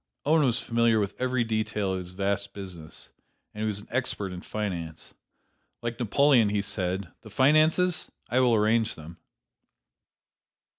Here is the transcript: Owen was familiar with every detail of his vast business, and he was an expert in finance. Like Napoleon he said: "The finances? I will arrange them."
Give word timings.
Owen 0.25 0.41
was 0.43 0.59
familiar 0.59 0.99
with 0.99 1.13
every 1.21 1.43
detail 1.43 1.91
of 1.91 1.99
his 1.99 2.09
vast 2.09 2.55
business, 2.55 3.09
and 3.53 3.61
he 3.61 3.67
was 3.67 3.81
an 3.81 3.87
expert 3.91 4.33
in 4.33 4.41
finance. 4.41 5.13
Like 5.83 5.99
Napoleon 5.99 6.49
he 6.49 6.63
said: 6.63 7.11
"The 7.21 7.29
finances? 7.29 8.11
I 8.27 8.39
will 8.39 8.55
arrange 8.55 8.95
them." 8.95 9.17